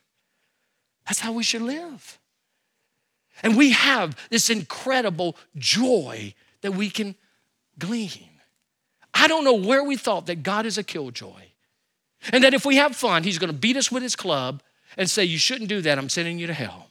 [1.06, 2.18] That's how we should live.
[3.42, 7.14] And we have this incredible joy that we can
[7.78, 8.29] glean.
[9.20, 11.42] I don't know where we thought that God is a killjoy.
[12.32, 14.62] And that if we have fun, he's going to beat us with his club
[14.96, 15.98] and say, You shouldn't do that.
[15.98, 16.88] I'm sending you to hell.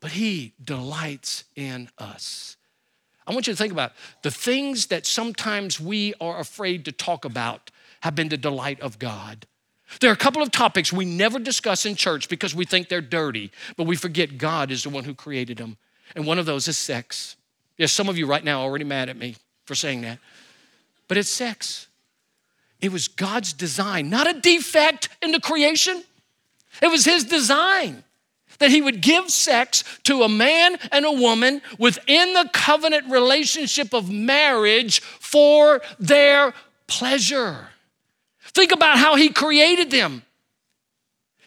[0.00, 2.56] But he delights in us.
[3.26, 3.92] I want you to think about
[4.22, 7.70] the things that sometimes we are afraid to talk about
[8.00, 9.46] have been the delight of God.
[10.00, 13.00] There are a couple of topics we never discuss in church because we think they're
[13.00, 15.76] dirty, but we forget God is the one who created them.
[16.14, 17.36] And one of those is sex.
[17.76, 20.18] Yes, some of you right now are already mad at me for saying that.
[21.08, 21.86] But it's sex.
[22.80, 26.02] It was God's design, not a defect in the creation.
[26.80, 28.02] It was His design
[28.58, 33.94] that He would give sex to a man and a woman within the covenant relationship
[33.94, 36.52] of marriage for their
[36.88, 37.68] pleasure.
[38.46, 40.22] Think about how He created them.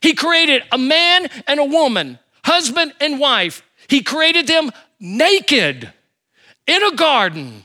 [0.02, 3.62] He created a man and a woman, husband and wife.
[3.88, 5.92] He created them naked
[6.66, 7.65] in a garden,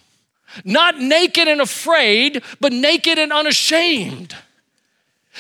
[0.64, 4.34] not naked and afraid, but naked and unashamed.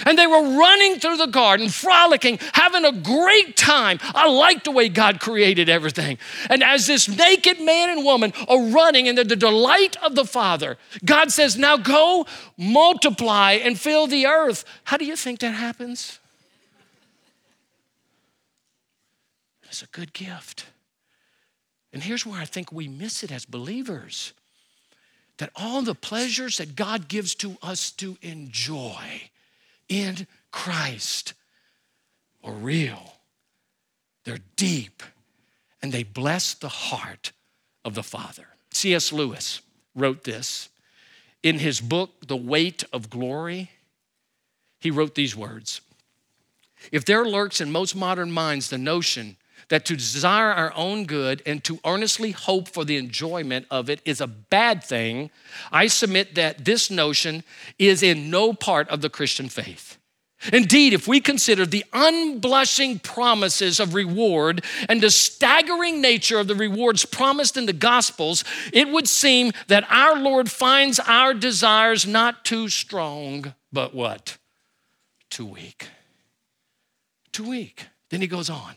[0.06, 3.98] And they were running through the garden, frolicking, having a great time.
[4.02, 6.18] I like the way God created everything.
[6.48, 10.24] And as this naked man and woman are running in the, the delight of the
[10.24, 14.64] Father, God says, Now go multiply and fill the earth.
[14.84, 16.18] How do you think that happens?
[19.64, 20.66] It's a good gift.
[21.92, 24.32] And here's where I think we miss it as believers
[25.40, 29.22] that all the pleasures that God gives to us to enjoy
[29.88, 31.32] in Christ
[32.44, 33.14] are real,
[34.24, 35.02] they're deep,
[35.82, 37.32] and they bless the heart
[37.86, 38.48] of the Father.
[38.70, 39.12] C.S.
[39.12, 39.62] Lewis
[39.94, 40.68] wrote this
[41.42, 43.70] in his book, The Weight of Glory.
[44.78, 45.80] He wrote these words
[46.92, 49.38] If there lurks in most modern minds the notion
[49.70, 54.00] that to desire our own good and to earnestly hope for the enjoyment of it
[54.04, 55.30] is a bad thing,
[55.72, 57.42] I submit that this notion
[57.78, 59.96] is in no part of the Christian faith.
[60.52, 66.54] Indeed, if we consider the unblushing promises of reward and the staggering nature of the
[66.54, 68.42] rewards promised in the Gospels,
[68.72, 74.38] it would seem that our Lord finds our desires not too strong, but what?
[75.28, 75.88] Too weak.
[77.32, 77.86] Too weak.
[78.08, 78.74] Then he goes on.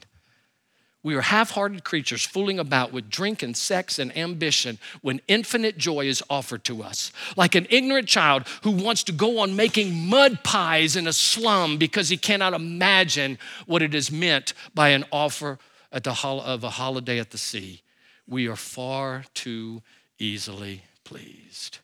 [1.03, 5.77] We are half hearted creatures fooling about with drink and sex and ambition when infinite
[5.77, 7.11] joy is offered to us.
[7.35, 11.77] Like an ignorant child who wants to go on making mud pies in a slum
[11.77, 15.59] because he cannot imagine what it is meant by an offer
[15.91, 17.81] at the hol- of a holiday at the sea.
[18.25, 19.81] We are far too
[20.17, 21.79] easily pleased.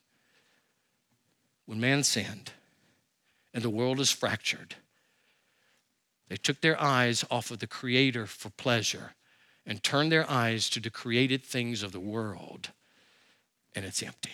[1.65, 2.53] When man sinned
[3.53, 4.75] and the world is fractured,
[6.29, 9.15] they took their eyes off of the Creator for pleasure
[9.65, 12.69] and turned their eyes to the created things of the world,
[13.75, 14.31] and it's empty.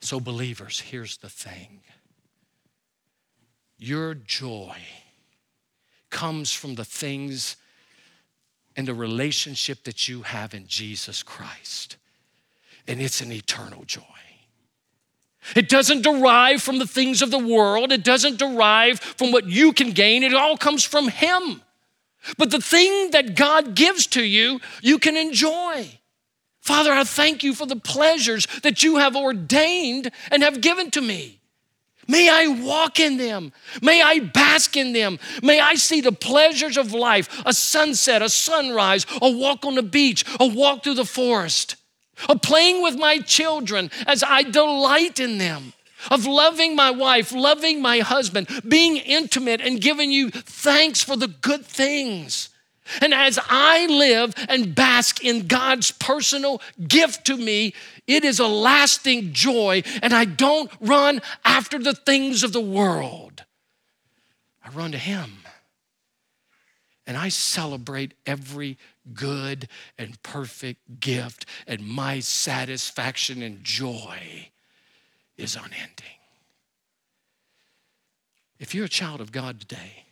[0.00, 1.80] So, believers, here's the thing
[3.78, 4.76] your joy
[6.10, 7.56] comes from the things
[8.76, 11.96] and the relationship that you have in Jesus Christ,
[12.86, 14.02] and it's an eternal joy.
[15.56, 17.92] It doesn't derive from the things of the world.
[17.92, 20.22] It doesn't derive from what you can gain.
[20.22, 21.62] It all comes from Him.
[22.36, 25.88] But the thing that God gives to you, you can enjoy.
[26.60, 31.00] Father, I thank you for the pleasures that you have ordained and have given to
[31.00, 31.40] me.
[32.06, 33.52] May I walk in them.
[33.82, 35.18] May I bask in them.
[35.42, 39.82] May I see the pleasures of life a sunset, a sunrise, a walk on the
[39.82, 41.76] beach, a walk through the forest
[42.28, 45.72] of playing with my children as I delight in them,
[46.10, 51.28] of loving my wife, loving my husband, being intimate and giving you thanks for the
[51.28, 52.48] good things.
[53.00, 57.74] And as I live and bask in God's personal gift to me,
[58.06, 63.44] it is a lasting joy, and I don't run after the things of the world.
[64.64, 65.38] I run to Him.
[67.06, 68.76] And I celebrate every
[69.14, 74.48] good and perfect gift, and my satisfaction and joy
[75.36, 76.18] is unending.
[78.58, 80.04] If you're a child of God today,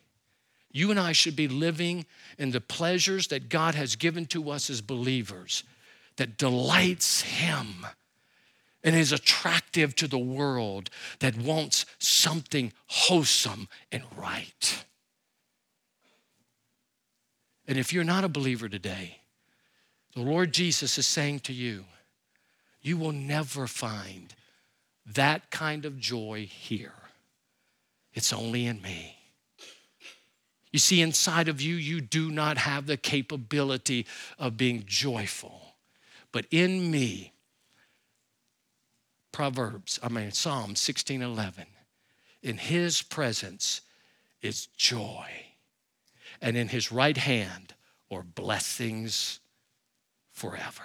[0.71, 2.07] you and I should be living
[2.39, 5.65] in the pleasures that God has given to us as believers
[6.17, 7.87] that delights Him
[8.85, 10.91] and is attractive to the world
[11.21, 14.85] that wants something wholesome and right.
[17.67, 19.19] And if you're not a believer today,
[20.15, 21.85] the Lord Jesus is saying to you,
[22.81, 24.35] you will never find
[25.05, 26.93] that kind of joy here.
[28.15, 29.17] It's only in me.
[30.73, 34.07] You see, inside of you, you do not have the capability
[34.39, 35.75] of being joyful.
[36.33, 37.33] But in me,
[39.33, 41.67] Proverbs, I mean, Psalm 16 11,
[42.43, 43.83] in his presence
[44.41, 45.46] is joy
[46.41, 47.75] and in his right hand
[48.11, 49.41] are blessings
[50.33, 50.83] forever.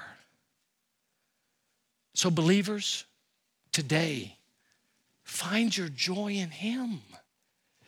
[2.13, 3.05] So, believers,
[3.71, 4.37] today,
[5.23, 7.01] find your joy in him.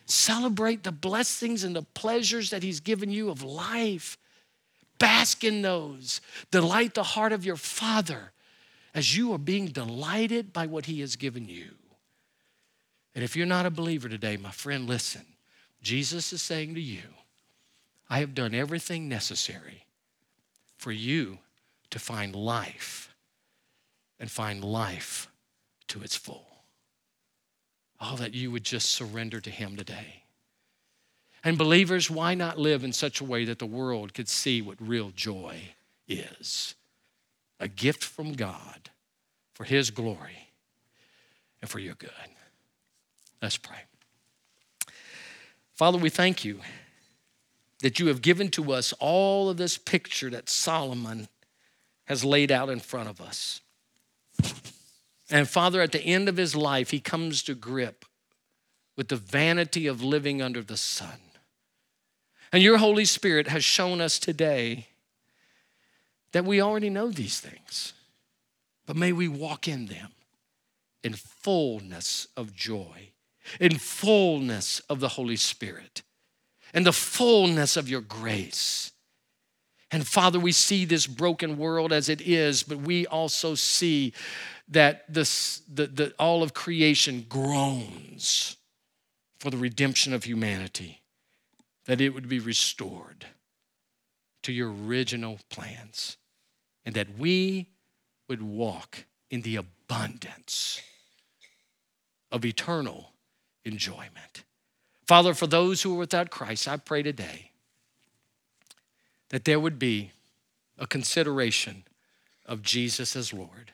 [0.06, 4.18] Celebrate the blessings and the pleasures that he's given you of life.
[4.98, 6.20] Bask in those.
[6.50, 8.32] Delight the heart of your Father
[8.94, 11.70] as you are being delighted by what he has given you.
[13.14, 15.24] And if you're not a believer today, my friend, listen.
[15.82, 17.02] Jesus is saying to you,
[18.08, 19.86] I have done everything necessary
[20.76, 21.38] for you
[21.90, 23.14] to find life
[24.20, 25.28] and find life
[25.88, 26.46] to its full.
[28.00, 30.24] All that you would just surrender to Him today.
[31.42, 34.76] And believers, why not live in such a way that the world could see what
[34.80, 35.74] real joy
[36.08, 36.74] is?
[37.60, 38.90] a gift from God
[39.54, 40.50] for His glory
[41.62, 42.10] and for your good.
[43.40, 43.78] Let's pray.
[45.72, 46.60] Father, we thank you
[47.84, 51.28] that you have given to us all of this picture that Solomon
[52.06, 53.60] has laid out in front of us.
[55.28, 58.06] And Father, at the end of his life, he comes to grip
[58.96, 61.20] with the vanity of living under the sun.
[62.54, 64.86] And your Holy Spirit has shown us today
[66.32, 67.92] that we already know these things,
[68.86, 70.12] but may we walk in them
[71.02, 73.10] in fullness of joy,
[73.60, 76.00] in fullness of the Holy Spirit,
[76.74, 78.92] in the fullness of your grace.
[79.90, 84.12] And Father, we see this broken world as it is, but we also see
[84.68, 88.56] that this, the, the, all of creation groans
[89.38, 91.02] for the redemption of humanity,
[91.84, 93.26] that it would be restored
[94.42, 96.16] to your original plans,
[96.84, 97.68] and that we
[98.28, 100.80] would walk in the abundance
[102.32, 103.12] of eternal
[103.64, 104.44] enjoyment.
[105.06, 107.50] Father, for those who are without Christ, I pray today
[109.30, 110.12] that there would be
[110.78, 111.84] a consideration
[112.46, 113.72] of Jesus as Lord.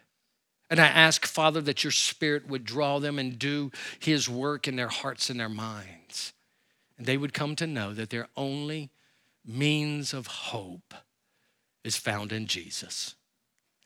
[0.68, 4.76] And I ask, Father, that your Spirit would draw them and do His work in
[4.76, 6.32] their hearts and their minds.
[6.96, 8.90] And they would come to know that their only
[9.44, 10.94] means of hope
[11.82, 13.16] is found in Jesus.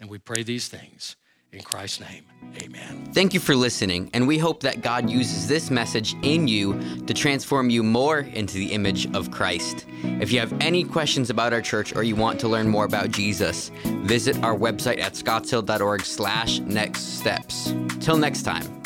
[0.01, 1.17] And we pray these things
[1.55, 2.25] in Christ's name,
[2.63, 3.11] amen.
[3.13, 7.15] Thank you for listening, and we hope that God uses this message in you to
[7.15, 9.87] transform you more into the image of Christ.
[10.03, 13.11] If you have any questions about our church or you want to learn more about
[13.11, 13.71] Jesus,
[14.03, 17.75] visit our website at scottshill.org slash next steps.
[18.01, 18.84] Till next time.